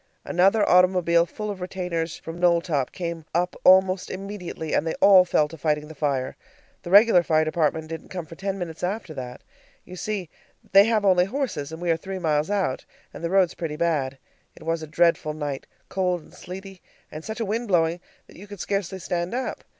Another 0.25 0.67
automobile 0.67 1.27
full 1.27 1.51
of 1.51 1.61
retainers 1.61 2.17
from 2.17 2.39
Knowltop 2.39 2.91
came 2.91 3.23
up 3.35 3.55
almost 3.63 4.09
immediately, 4.09 4.73
and 4.73 4.87
they 4.87 4.95
all 4.95 5.25
fell 5.25 5.47
to 5.47 5.59
fighting 5.59 5.87
the 5.87 5.93
fire. 5.93 6.35
The 6.81 6.89
regular 6.89 7.21
fire 7.21 7.45
department 7.45 7.87
didn't 7.89 8.09
come 8.09 8.25
for 8.25 8.33
ten 8.33 8.57
minutes 8.57 8.81
after 8.83 9.13
that. 9.13 9.43
You 9.85 9.95
see, 9.95 10.31
they 10.71 10.85
have 10.85 11.05
only 11.05 11.25
horses, 11.25 11.71
and 11.71 11.79
we 11.79 11.91
are 11.91 11.97
three 11.97 12.17
miles 12.17 12.49
out, 12.49 12.83
and 13.13 13.23
the 13.23 13.29
roads 13.29 13.53
pretty 13.53 13.75
bad. 13.75 14.17
It 14.55 14.63
was 14.63 14.81
a 14.81 14.87
dreadful 14.87 15.33
night, 15.35 15.67
cold 15.87 16.23
and 16.23 16.33
sleety, 16.33 16.81
and 17.11 17.23
such 17.23 17.39
a 17.39 17.45
wind 17.45 17.67
blowing 17.67 17.99
that 18.25 18.37
you 18.37 18.47
could 18.47 18.59
scarcely 18.59 18.97
stand 18.97 19.35
up. 19.35 19.63